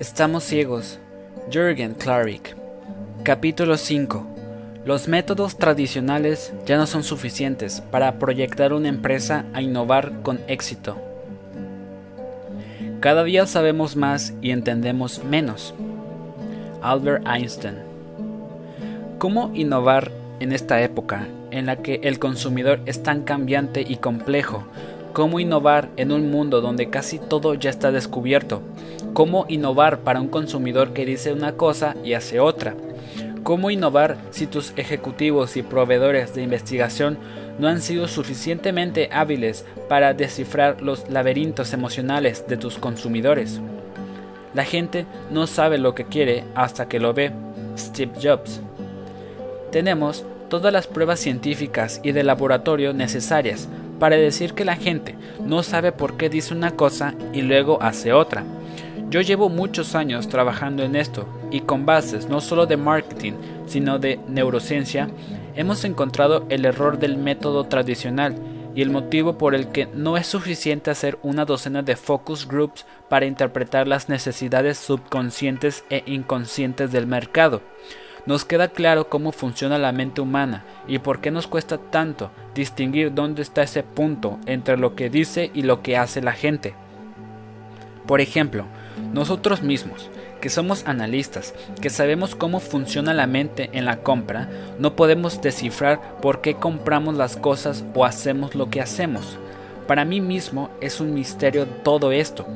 [0.00, 0.98] Estamos ciegos.
[1.52, 2.56] Jürgen Klarik.
[3.22, 4.26] Capítulo 5.
[4.86, 10.96] Los métodos tradicionales ya no son suficientes para proyectar una empresa a innovar con éxito.
[13.00, 15.74] Cada día sabemos más y entendemos menos.
[16.80, 17.76] Albert Einstein.
[19.18, 24.64] ¿Cómo innovar en esta época en la que el consumidor es tan cambiante y complejo?
[25.12, 28.62] ¿Cómo innovar en un mundo donde casi todo ya está descubierto?
[29.12, 32.76] ¿Cómo innovar para un consumidor que dice una cosa y hace otra?
[33.42, 37.18] ¿Cómo innovar si tus ejecutivos y proveedores de investigación
[37.58, 43.60] no han sido suficientemente hábiles para descifrar los laberintos emocionales de tus consumidores?
[44.54, 47.32] La gente no sabe lo que quiere hasta que lo ve.
[47.76, 48.60] Steve Jobs.
[49.72, 53.68] Tenemos todas las pruebas científicas y de laboratorio necesarias
[54.00, 55.14] para decir que la gente
[55.44, 58.42] no sabe por qué dice una cosa y luego hace otra.
[59.10, 63.34] Yo llevo muchos años trabajando en esto y con bases no solo de marketing,
[63.66, 65.08] sino de neurociencia,
[65.54, 68.36] hemos encontrado el error del método tradicional
[68.74, 72.86] y el motivo por el que no es suficiente hacer una docena de focus groups
[73.08, 77.62] para interpretar las necesidades subconscientes e inconscientes del mercado
[78.26, 83.14] nos queda claro cómo funciona la mente humana y por qué nos cuesta tanto distinguir
[83.14, 86.74] dónde está ese punto entre lo que dice y lo que hace la gente.
[88.06, 88.64] Por ejemplo,
[89.12, 94.96] nosotros mismos, que somos analistas, que sabemos cómo funciona la mente en la compra, no
[94.96, 99.38] podemos descifrar por qué compramos las cosas o hacemos lo que hacemos.
[99.86, 102.46] Para mí mismo es un misterio todo esto.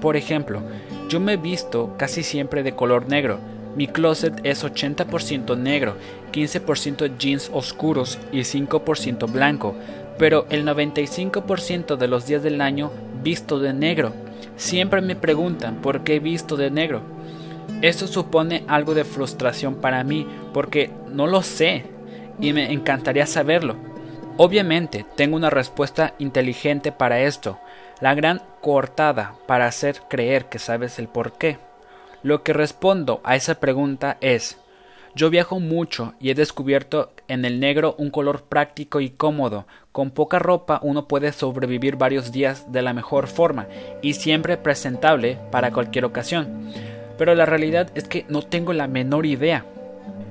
[0.00, 0.62] Por ejemplo,
[1.08, 3.38] yo me he visto casi siempre de color negro,
[3.76, 5.96] mi closet es 80% negro,
[6.32, 9.74] 15% jeans oscuros y 5% blanco,
[10.18, 12.90] pero el 95% de los días del año
[13.22, 14.12] visto de negro.
[14.56, 17.02] Siempre me preguntan por qué visto de negro.
[17.80, 21.86] Esto supone algo de frustración para mí porque no lo sé
[22.40, 23.76] y me encantaría saberlo.
[24.36, 27.58] Obviamente tengo una respuesta inteligente para esto,
[28.00, 31.58] la gran cortada para hacer creer que sabes el por qué.
[32.22, 34.56] Lo que respondo a esa pregunta es,
[35.14, 39.66] yo viajo mucho y he descubierto en el negro un color práctico y cómodo.
[39.90, 43.66] Con poca ropa uno puede sobrevivir varios días de la mejor forma
[44.00, 46.72] y siempre presentable para cualquier ocasión.
[47.18, 49.66] Pero la realidad es que no tengo la menor idea.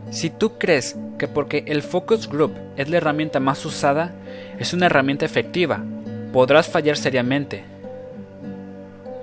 [0.10, 4.14] Si tú crees que porque el focus group es la herramienta más usada,
[4.58, 5.84] es una herramienta efectiva,
[6.34, 7.66] podrás fallar seriamente.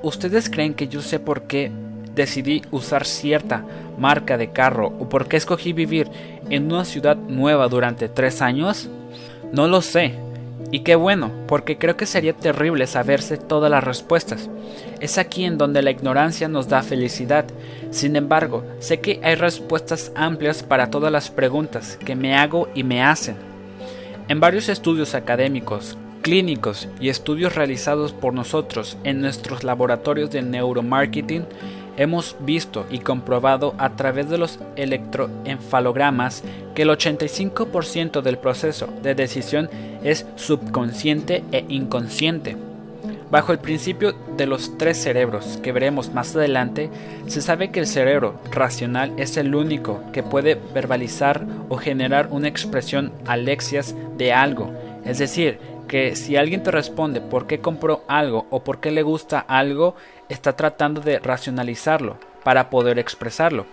[0.02, 1.72] ¿Ustedes creen que yo sé por qué
[2.18, 3.64] decidí usar cierta
[3.96, 6.10] marca de carro o por qué escogí vivir
[6.50, 8.90] en una ciudad nueva durante tres años?
[9.52, 10.14] No lo sé.
[10.70, 14.50] Y qué bueno, porque creo que sería terrible saberse todas las respuestas.
[15.00, 17.46] Es aquí en donde la ignorancia nos da felicidad.
[17.90, 22.82] Sin embargo, sé que hay respuestas amplias para todas las preguntas que me hago y
[22.82, 23.36] me hacen.
[24.28, 31.46] En varios estudios académicos, clínicos y estudios realizados por nosotros en nuestros laboratorios de neuromarketing,
[31.98, 36.42] hemos visto y comprobado a través de los electroencefalogramas
[36.74, 39.68] que el 85% del proceso de decisión
[40.02, 42.56] es subconsciente e inconsciente.
[43.30, 46.88] Bajo el principio de los tres cerebros que veremos más adelante,
[47.26, 52.48] se sabe que el cerebro racional es el único que puede verbalizar o generar una
[52.48, 54.72] expresión alexias de algo,
[55.04, 59.02] es decir, que si alguien te responde por qué compró algo o por qué le
[59.02, 59.96] gusta algo,
[60.28, 63.66] está tratando de racionalizarlo para poder expresarlo.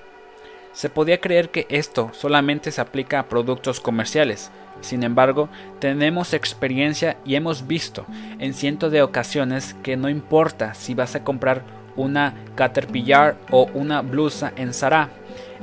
[0.73, 4.51] Se podía creer que esto solamente se aplica a productos comerciales.
[4.81, 5.47] Sin embargo,
[5.79, 8.05] tenemos experiencia y hemos visto
[8.39, 11.63] en cientos de ocasiones que no importa si vas a comprar
[11.95, 15.09] una Caterpillar o una blusa en Zara,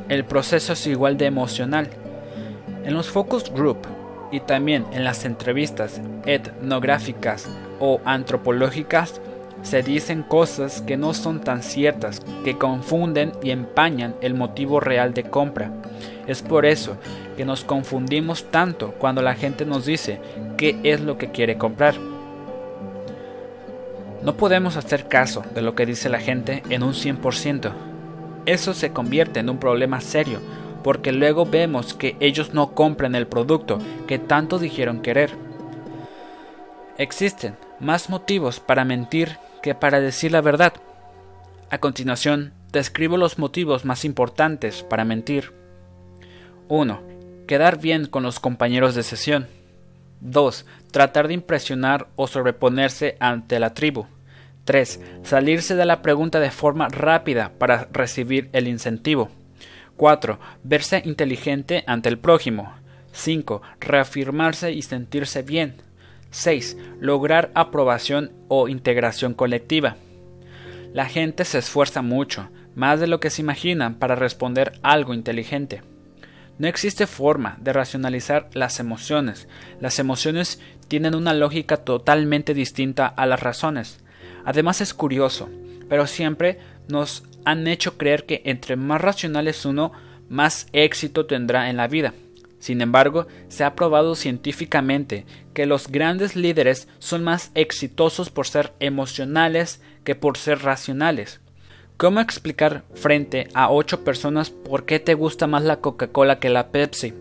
[0.08, 1.90] el proceso es igual de emocional.
[2.84, 3.86] En los focus group
[4.30, 7.48] y también en las entrevistas etnográficas
[7.78, 9.20] o antropológicas
[9.62, 15.14] se dicen cosas que no son tan ciertas, que confunden y empañan el motivo real
[15.14, 15.72] de compra.
[16.26, 16.96] Es por eso
[17.36, 20.20] que nos confundimos tanto cuando la gente nos dice
[20.56, 21.94] qué es lo que quiere comprar.
[24.22, 27.72] No podemos hacer caso de lo que dice la gente en un 100%.
[28.46, 30.40] Eso se convierte en un problema serio
[30.82, 35.30] porque luego vemos que ellos no compran el producto que tanto dijeron querer.
[36.98, 40.74] Existen más motivos para mentir que para decir la verdad.
[41.70, 45.52] A continuación, describo los motivos más importantes para mentir.
[46.68, 47.02] 1.
[47.46, 49.46] Quedar bien con los compañeros de sesión.
[50.20, 50.66] 2.
[50.90, 54.06] Tratar de impresionar o sobreponerse ante la tribu.
[54.64, 55.00] 3.
[55.22, 59.30] Salirse de la pregunta de forma rápida para recibir el incentivo.
[59.96, 60.38] 4.
[60.62, 62.74] Verse inteligente ante el prójimo.
[63.12, 63.62] 5.
[63.80, 65.76] Reafirmarse y sentirse bien.
[66.32, 66.76] 6.
[66.98, 69.96] Lograr aprobación o integración colectiva.
[70.92, 75.82] La gente se esfuerza mucho, más de lo que se imaginan, para responder algo inteligente.
[76.58, 79.46] No existe forma de racionalizar las emociones.
[79.80, 84.00] Las emociones tienen una lógica totalmente distinta a las razones.
[84.44, 85.48] Además es curioso,
[85.88, 86.58] pero siempre
[86.88, 89.92] nos han hecho creer que entre más racional es uno,
[90.28, 92.14] más éxito tendrá en la vida.
[92.62, 98.72] Sin embargo, se ha probado científicamente que los grandes líderes son más exitosos por ser
[98.78, 101.40] emocionales que por ser racionales.
[101.96, 106.68] ¿Cómo explicar frente a ocho personas por qué te gusta más la Coca-Cola que la
[106.70, 107.14] Pepsi?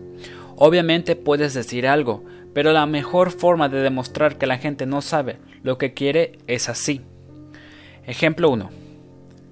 [0.54, 2.24] Obviamente puedes decir algo,
[2.54, 6.68] pero la mejor forma de demostrar que la gente no sabe lo que quiere es
[6.68, 7.00] así.
[8.06, 8.70] Ejemplo 1.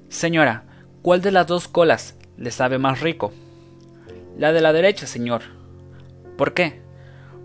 [0.08, 0.62] Señora,
[1.02, 3.32] ¿cuál de las dos colas le sabe más rico?
[4.38, 5.58] La de la derecha, señor.
[6.40, 6.80] ¿Por qué?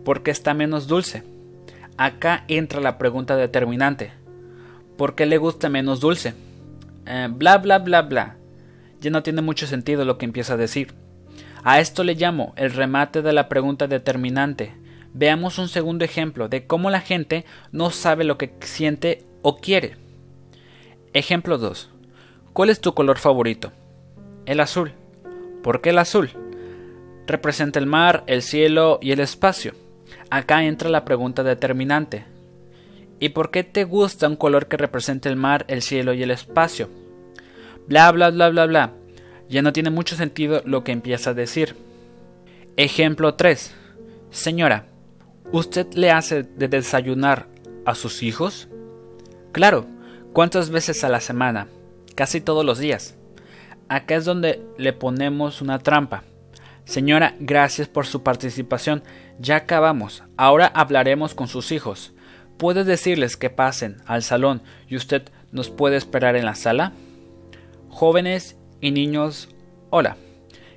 [0.05, 1.23] Porque está menos dulce.
[1.97, 4.13] Acá entra la pregunta determinante.
[4.97, 6.33] ¿Por qué le gusta menos dulce?
[7.05, 8.37] Eh, bla bla bla bla.
[9.01, 10.93] Ya no tiene mucho sentido lo que empieza a decir.
[11.65, 14.73] A esto le llamo el remate de la pregunta determinante.
[15.13, 17.43] Veamos un segundo ejemplo de cómo la gente
[17.73, 19.97] no sabe lo que siente o quiere.
[21.11, 21.89] Ejemplo 2.
[22.53, 23.73] ¿Cuál es tu color favorito?
[24.45, 24.93] El azul.
[25.63, 26.44] ¿Por qué el azul?
[27.27, 29.73] Representa el mar, el cielo y el espacio.
[30.29, 32.25] Acá entra la pregunta determinante.
[33.19, 36.31] ¿Y por qué te gusta un color que represente el mar, el cielo y el
[36.31, 36.89] espacio?
[37.87, 38.93] Bla bla bla bla bla.
[39.49, 41.75] Ya no tiene mucho sentido lo que empieza a decir.
[42.77, 43.73] Ejemplo 3.
[44.31, 44.87] Señora,
[45.51, 47.47] ¿usted le hace de desayunar
[47.85, 48.67] a sus hijos?
[49.51, 49.87] Claro.
[50.33, 51.67] ¿Cuántas veces a la semana?
[52.13, 53.15] Casi todos los días.
[53.87, 56.23] Acá es donde le ponemos una trampa.
[56.85, 59.03] Señora, gracias por su participación.
[59.39, 60.23] Ya acabamos.
[60.37, 62.13] Ahora hablaremos con sus hijos.
[62.57, 66.93] ¿Puede decirles que pasen al salón y usted nos puede esperar en la sala?
[67.89, 69.49] Jóvenes y niños,
[69.89, 70.15] hola.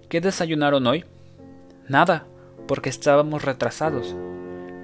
[0.08, 1.04] ¿Qué desayunaron hoy?
[1.88, 2.26] Nada,
[2.66, 4.16] porque estábamos retrasados.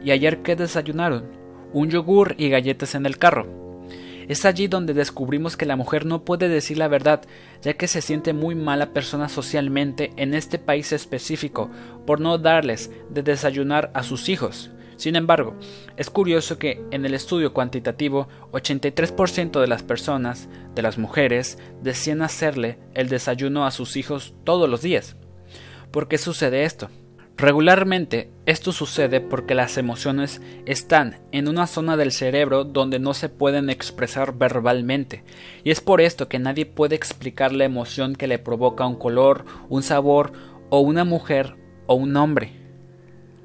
[0.03, 1.25] ¿Y ayer qué desayunaron?
[1.73, 3.64] Un yogur y galletas en el carro.
[4.29, 7.23] Es allí donde descubrimos que la mujer no puede decir la verdad,
[7.63, 11.71] ya que se siente muy mala persona socialmente en este país específico
[12.07, 14.71] por no darles de desayunar a sus hijos.
[14.97, 15.57] Sin embargo,
[15.97, 22.23] es curioso que en el estudio cuantitativo 83% de las personas, de las mujeres, decían
[22.23, 25.17] hacerle el desayuno a sus hijos todos los días.
[25.91, 26.89] ¿Por qué sucede esto?
[27.37, 33.29] Regularmente esto sucede porque las emociones están en una zona del cerebro donde no se
[33.29, 35.25] pueden expresar verbalmente,
[35.65, 39.45] y es por esto que nadie puede explicar la emoción que le provoca un color,
[39.69, 40.33] un sabor,
[40.71, 42.53] o una mujer o un hombre.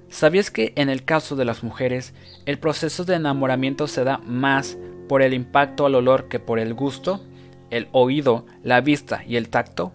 [0.10, 2.14] ¿Sabías que en el caso de las mujeres
[2.46, 4.78] el proceso de enamoramiento se da más
[5.08, 7.24] por el impacto al olor que por el gusto,
[7.70, 9.94] el oído, la vista y el tacto?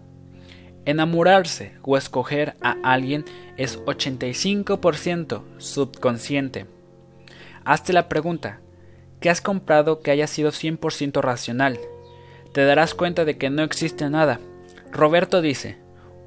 [0.85, 3.25] Enamorarse o escoger a alguien
[3.57, 6.65] es 85% subconsciente.
[7.63, 8.59] Hazte la pregunta,
[9.19, 11.79] ¿qué has comprado que haya sido 100% racional?
[12.53, 14.39] Te darás cuenta de que no existe nada.
[14.91, 15.77] Roberto dice,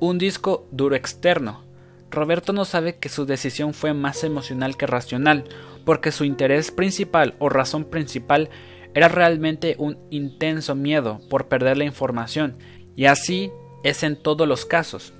[0.00, 1.64] un disco duro externo.
[2.10, 5.44] Roberto no sabe que su decisión fue más emocional que racional,
[5.84, 8.50] porque su interés principal o razón principal
[8.94, 12.56] era realmente un intenso miedo por perder la información,
[12.96, 13.52] y así
[13.84, 15.12] es en todos los casos.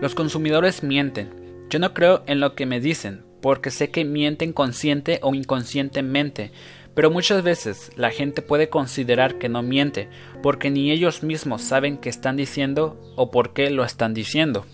[0.00, 1.43] Los consumidores mienten.
[1.74, 6.52] Yo no creo en lo que me dicen, porque sé que mienten consciente o inconscientemente,
[6.94, 10.08] pero muchas veces la gente puede considerar que no miente,
[10.40, 14.66] porque ni ellos mismos saben qué están diciendo o por qué lo están diciendo.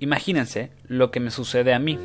[0.00, 1.98] Imagínense lo que me sucede a mí.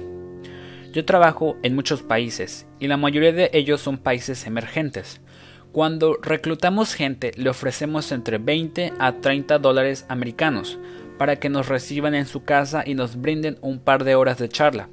[0.91, 5.21] Yo trabajo en muchos países, y la mayoría de ellos son países emergentes.
[5.71, 10.79] Cuando reclutamos gente le ofrecemos entre 20 a 30 dólares americanos
[11.21, 14.49] para que nos reciban en su casa y nos brinden un par de horas de
[14.49, 14.89] charla.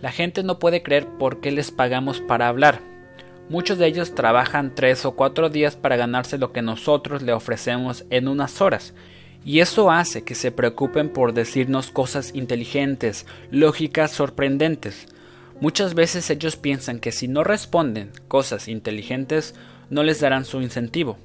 [0.00, 2.80] La gente no puede creer por qué les pagamos para hablar.
[3.50, 8.06] Muchos de ellos trabajan 3 o 4 días para ganarse lo que nosotros le ofrecemos
[8.08, 8.94] en unas horas.
[9.44, 15.06] Y eso hace que se preocupen por decirnos cosas inteligentes, lógicas, sorprendentes.
[15.60, 19.54] Muchas veces ellos piensan que si no responden cosas inteligentes,
[19.90, 21.18] no les darán su incentivo.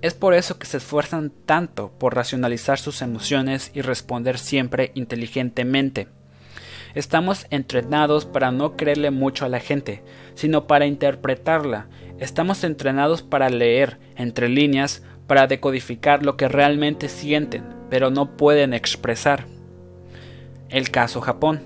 [0.00, 6.06] Es por eso que se esfuerzan tanto por racionalizar sus emociones y responder siempre inteligentemente.
[6.94, 10.02] Estamos entrenados para no creerle mucho a la gente,
[10.34, 11.88] sino para interpretarla.
[12.18, 18.74] Estamos entrenados para leer entre líneas, para decodificar lo que realmente sienten, pero no pueden
[18.74, 19.46] expresar.
[20.68, 21.60] El caso Japón.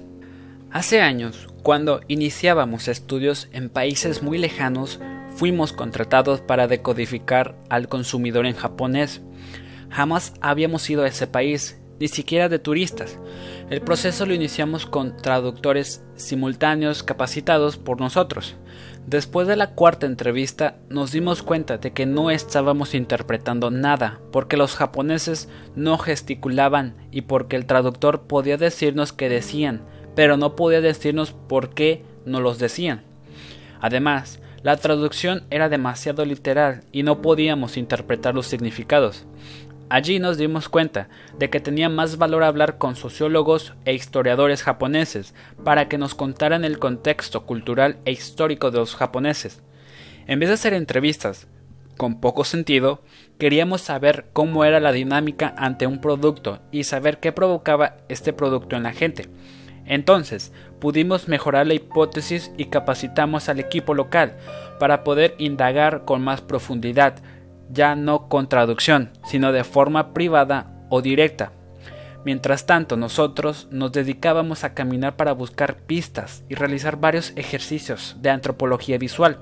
[0.70, 5.00] Hace años, cuando iniciábamos estudios en países muy lejanos,
[5.36, 9.22] fuimos contratados para decodificar al consumidor en japonés.
[9.90, 13.18] Jamás habíamos ido a ese país, ni siquiera de turistas.
[13.70, 18.56] El proceso lo iniciamos con traductores simultáneos capacitados por nosotros.
[19.06, 24.56] Después de la cuarta entrevista nos dimos cuenta de que no estábamos interpretando nada, porque
[24.56, 29.82] los japoneses no gesticulaban y porque el traductor podía decirnos qué decían,
[30.14, 33.02] pero no podía decirnos por qué no los decían.
[33.80, 39.26] Además, la traducción era demasiado literal y no podíamos interpretar los significados.
[39.88, 45.34] Allí nos dimos cuenta de que tenía más valor hablar con sociólogos e historiadores japoneses
[45.64, 49.62] para que nos contaran el contexto cultural e histórico de los japoneses.
[50.26, 51.48] En vez de hacer entrevistas
[51.98, 53.02] con poco sentido,
[53.38, 58.76] queríamos saber cómo era la dinámica ante un producto y saber qué provocaba este producto
[58.76, 59.28] en la gente.
[59.84, 64.36] Entonces, pudimos mejorar la hipótesis y capacitamos al equipo local
[64.78, 67.22] para poder indagar con más profundidad
[67.70, 71.52] ya no con traducción, sino de forma privada o directa.
[72.24, 78.30] Mientras tanto, nosotros nos dedicábamos a caminar para buscar pistas y realizar varios ejercicios de
[78.30, 79.38] antropología visual.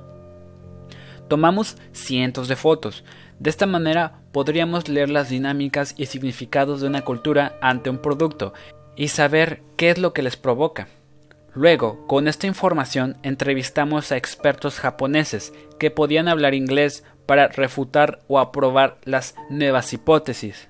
[1.28, 3.04] Tomamos cientos de fotos.
[3.38, 8.52] De esta manera podríamos leer las dinámicas y significados de una cultura ante un producto
[9.00, 10.86] y saber qué es lo que les provoca.
[11.54, 18.38] Luego, con esta información, entrevistamos a expertos japoneses que podían hablar inglés para refutar o
[18.38, 20.68] aprobar las nuevas hipótesis.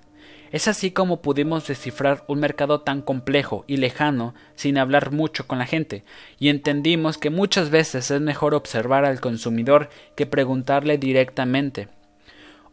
[0.52, 5.58] Es así como pudimos descifrar un mercado tan complejo y lejano sin hablar mucho con
[5.58, 6.04] la gente,
[6.38, 11.88] y entendimos que muchas veces es mejor observar al consumidor que preguntarle directamente.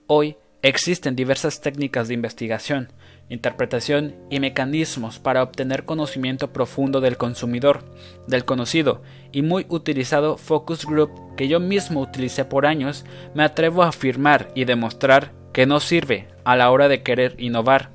[0.06, 2.92] Hoy existen diversas técnicas de investigación,
[3.30, 7.84] interpretación y mecanismos para obtener conocimiento profundo del consumidor,
[8.28, 13.84] del conocido y muy utilizado focus group que yo mismo utilicé por años, me atrevo
[13.84, 17.90] a afirmar y demostrar que no sirve a la hora de querer innovar.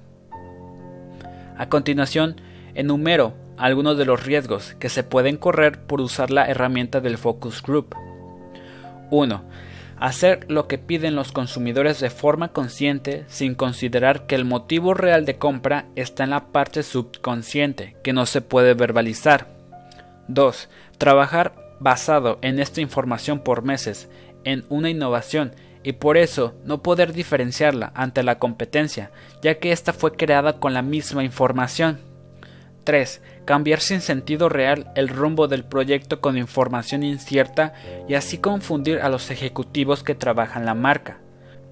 [1.57, 2.41] A continuación,
[2.75, 7.63] enumero algunos de los riesgos que se pueden correr por usar la herramienta del focus
[7.63, 7.95] group.
[9.11, 9.45] 1
[10.03, 15.25] hacer lo que piden los consumidores de forma consciente sin considerar que el motivo real
[15.25, 19.47] de compra está en la parte subconsciente, que no se puede verbalizar.
[20.27, 20.69] 2.
[20.99, 24.09] Trabajar basado en esta información por meses,
[24.43, 25.55] en una innovación,
[25.85, 30.75] y por eso no poder diferenciarla ante la competencia, ya que ésta fue creada con
[30.75, 32.01] la misma información.
[32.85, 33.23] 3.
[33.45, 37.75] Cambiar sin sentido real el rumbo del proyecto con información incierta
[38.09, 41.19] y así confundir a los ejecutivos que trabajan la marca.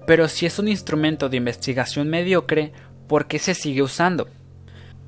[0.05, 2.71] Pero si es un instrumento de investigación mediocre,
[3.07, 4.27] ¿por qué se sigue usando?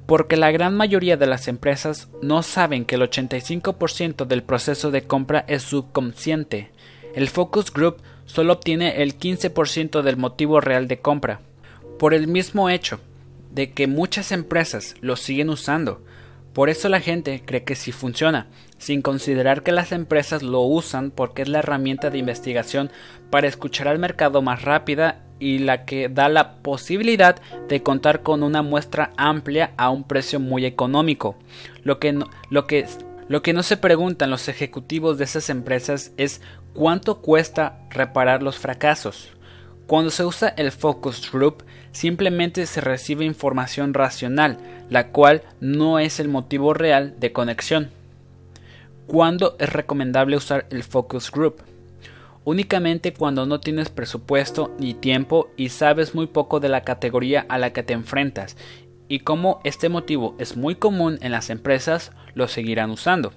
[0.06, 5.04] Porque la gran mayoría de las empresas no saben que el 85% del proceso de
[5.04, 6.72] compra es subconsciente.
[7.16, 11.40] El focus group solo obtiene el 15% del motivo real de compra.
[12.00, 13.00] Por el mismo hecho,
[13.54, 16.04] de que muchas empresas lo siguen usando.
[16.54, 21.10] Por eso la gente cree que sí funciona, sin considerar que las empresas lo usan
[21.10, 22.92] porque es la herramienta de investigación
[23.32, 28.44] para escuchar al mercado más rápida y la que da la posibilidad de contar con
[28.44, 31.36] una muestra amplia a un precio muy económico.
[31.84, 32.86] Lo que no, lo que,
[33.28, 36.40] lo que no se preguntan los ejecutivos de esas empresas es
[36.74, 39.30] cuánto cuesta reparar los fracasos.
[39.88, 44.58] Cuando se usa el focus group, simplemente se recibe información racional,
[44.90, 47.92] la cual no es el motivo real de conexión.
[49.08, 51.62] ¿Cuándo es recomendable usar el focus group?
[52.46, 57.58] Únicamente cuando no tienes presupuesto ni tiempo y sabes muy poco de la categoría a
[57.58, 58.58] la que te enfrentas,
[59.08, 63.34] y como este motivo es muy común en las empresas, lo seguirán usando.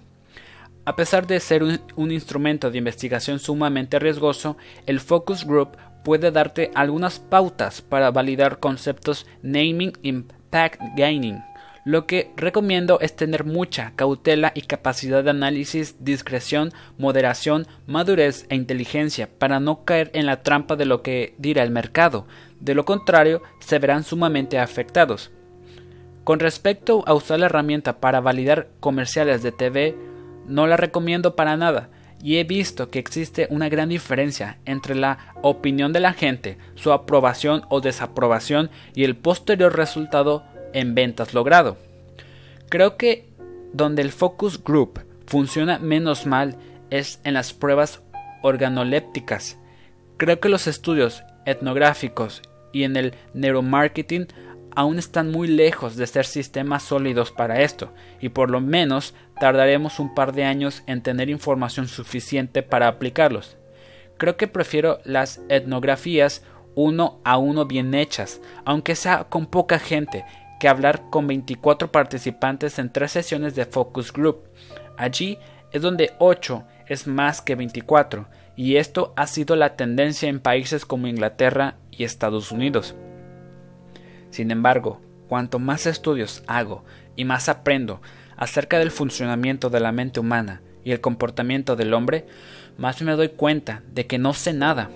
[0.84, 6.30] A pesar de ser un, un, instrumento de investigación sumamente riesgoso, el focus group puede
[6.30, 11.42] darte algunas pautas para validar conceptos naming impact gaining.
[11.84, 18.54] Lo que recomiendo es tener mucha cautela y capacidad de análisis, discreción, moderación, madurez e
[18.54, 22.28] inteligencia para no caer en la trampa de lo que dirá el mercado.
[22.60, 25.32] De lo contrario, se verán sumamente afectados.
[26.22, 29.96] Con respecto a usar la herramienta para validar comerciales de TV,
[30.46, 31.90] no la recomiendo para nada
[32.22, 36.92] y he visto que existe una gran diferencia entre la opinión de la gente, su
[36.92, 41.76] aprobación o desaprobación y el posterior resultado en ventas logrado.
[42.68, 43.28] Creo que
[43.72, 46.56] donde el focus group funciona menos mal
[46.90, 48.02] es en las pruebas
[48.42, 49.58] organolépticas.
[50.16, 52.42] Creo que los estudios etnográficos
[52.72, 54.28] y en el neuromarketing
[54.76, 59.98] aún están muy lejos de ser sistemas sólidos para esto, y por lo menos tardaremos
[59.98, 63.56] un par de años en tener información suficiente para aplicarlos.
[64.18, 66.42] Creo que prefiero las etnografías
[66.74, 70.26] uno a uno bien hechas, aunque sea con poca gente,
[70.60, 74.44] que hablar con 24 participantes en tres sesiones de focus group.
[74.98, 75.38] Allí
[75.72, 80.84] es donde 8 es más que 24, y esto ha sido la tendencia en países
[80.84, 82.94] como Inglaterra y Estados Unidos.
[84.36, 86.84] Sin embargo, cuanto más estudios hago
[87.16, 88.02] y más aprendo
[88.36, 92.26] acerca del funcionamiento de la mente humana y el comportamiento del hombre,
[92.76, 94.90] más me doy cuenta de que no sé nada.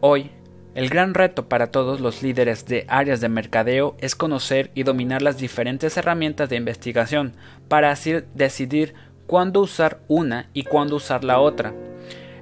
[0.00, 0.30] Hoy,
[0.76, 5.22] el gran reto para todos los líderes de áreas de mercadeo es conocer y dominar
[5.22, 7.32] las diferentes herramientas de investigación
[7.66, 8.94] para así decidir
[9.26, 11.74] cuándo usar una y cuándo usar la otra.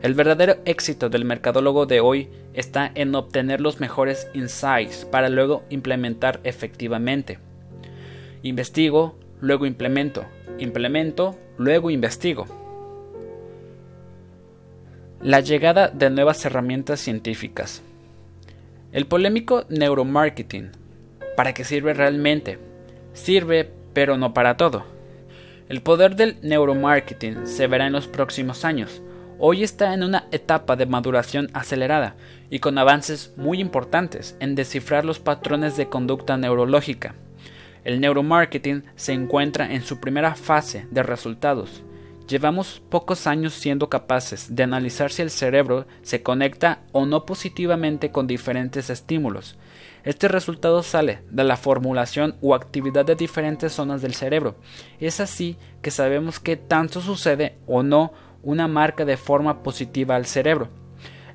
[0.03, 5.65] El verdadero éxito del mercadólogo de hoy está en obtener los mejores insights para luego
[5.71, 7.39] implementar efectivamente.
[8.43, 10.27] Investigo, luego implemento.
[10.59, 12.47] Implemento, luego investigo.
[15.23, 17.83] La llegada de nuevas herramientas científicas.
[18.93, 20.71] El polémico neuromarketing.
[21.37, 22.59] ¿Para qué sirve realmente?
[23.15, 24.85] Sirve, pero no para todo.
[25.69, 29.03] El poder del neuromarketing se verá en los próximos años.
[29.39, 32.17] Hoy está en una etapa de maduración acelerada
[32.49, 37.15] y con avances muy importantes en descifrar los patrones de conducta neurológica.
[37.85, 41.83] El neuromarketing se encuentra en su primera fase de resultados.
[42.27, 48.11] Llevamos pocos años siendo capaces de analizar si el cerebro se conecta o no positivamente
[48.11, 49.57] con diferentes estímulos.
[50.03, 54.57] Este resultado sale de la formulación o actividad de diferentes zonas del cerebro.
[54.99, 58.13] Es así que sabemos qué tanto sucede o no
[58.47, 60.71] una marca de forma positiva al cerebro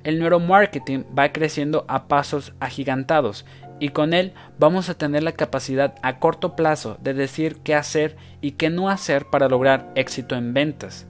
[0.03, 3.45] el neuromarketing va creciendo a pasos agigantados
[3.80, 8.15] y con él vamos a tener la capacidad a corto plazo de decir qué hacer
[8.41, 11.08] y qué no hacer para lograr éxito en ventas.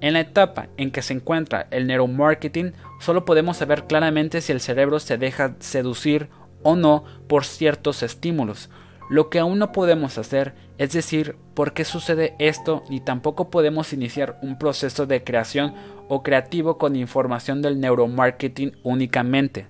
[0.00, 4.60] En la etapa en que se encuentra el neuromarketing, solo podemos saber claramente si el
[4.60, 6.28] cerebro se deja seducir
[6.62, 8.70] o no por ciertos estímulos.
[9.08, 13.92] Lo que aún no podemos hacer es decir por qué sucede esto ni tampoco podemos
[13.92, 15.74] iniciar un proceso de creación
[16.08, 19.68] o creativo con información del neuromarketing únicamente.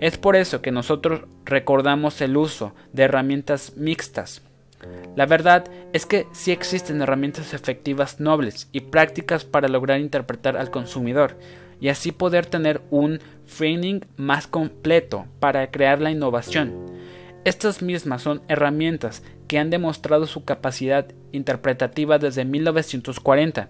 [0.00, 4.42] Es por eso que nosotros recordamos el uso de herramientas mixtas.
[5.16, 10.70] La verdad es que sí existen herramientas efectivas nobles y prácticas para lograr interpretar al
[10.70, 11.38] consumidor
[11.80, 16.95] y así poder tener un framing más completo para crear la innovación.
[17.46, 23.68] Estas mismas son herramientas que han demostrado su capacidad interpretativa desde 1940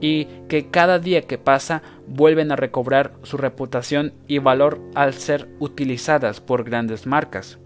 [0.00, 5.48] y que cada día que pasa vuelven a recobrar su reputación y valor al ser
[5.58, 7.58] utilizadas por grandes marcas.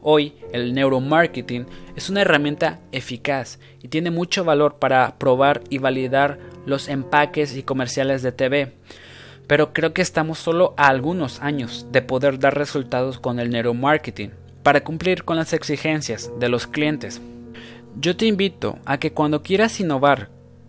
[0.00, 6.38] Hoy el neuromarketing es una herramienta eficaz y tiene mucho valor para probar y validar
[6.64, 8.72] los empaques y comerciales de TV,
[9.48, 14.30] pero creo que estamos solo a algunos años de poder dar resultados con el neuromarketing
[14.62, 17.20] para cumplir con las exigencias de los clientes.
[17.96, 20.28] Yo te invito a que cuando quieras innovar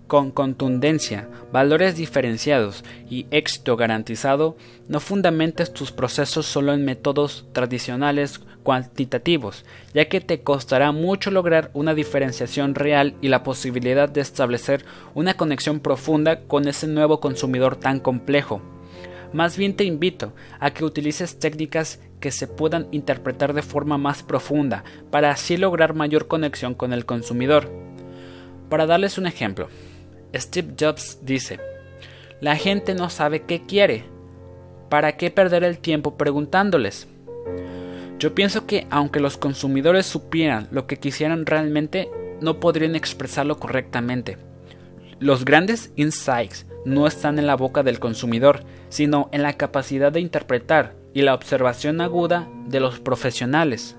[0.10, 8.42] con contundencia, valores diferenciados y éxito garantizado, no fundamentes tus procesos solo en métodos tradicionales
[8.64, 14.84] cuantitativos, ya que te costará mucho lograr una diferenciación real y la posibilidad de establecer
[15.14, 18.62] una conexión profunda con ese nuevo consumidor tan complejo.
[19.32, 24.24] Más bien te invito a que utilices técnicas que se puedan interpretar de forma más
[24.24, 27.70] profunda para así lograr mayor conexión con el consumidor.
[28.70, 29.70] Para darles un ejemplo,
[30.34, 31.60] Steve Jobs dice,
[32.42, 34.04] la gente no sabe qué quiere.
[34.90, 37.08] ¿Para qué perder el tiempo preguntándoles?
[38.18, 42.10] Yo pienso que aunque los consumidores supieran lo que quisieran realmente,
[42.42, 44.38] no podrían expresarlo correctamente.
[45.20, 50.22] Los grandes insights no están en la boca del consumidor, sino en la capacidad de
[50.22, 53.98] interpretar y la observación aguda de los profesionales.